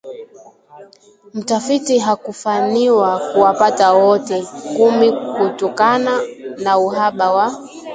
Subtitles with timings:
[1.33, 6.21] Mtafiti hakufaniwa kuwapata wote kumi kutakana
[6.63, 7.65] nauhaba wa